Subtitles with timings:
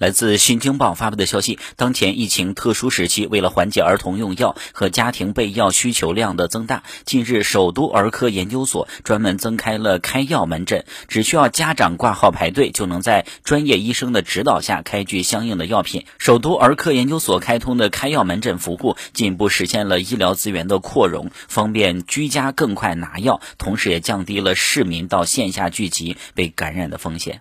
[0.00, 16.06] 来自新京报发布的消息当前疫情特殊时期为了缓解儿童用药和家庭备药需求量的增大近日首都儿科研究所专门增开了开药门诊只需要家长挂号排队就能在专业医生的指导下开具相应的药品。
[16.16, 27.38] 首都儿科研究所开通的开药门诊服务进一步实现了医疗资源的扩容方便居家更快拿药同时也降低了市民到线下聚集被感染的风险。